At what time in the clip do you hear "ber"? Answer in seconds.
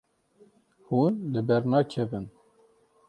1.47-1.63